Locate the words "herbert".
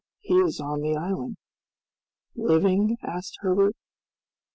3.41-3.75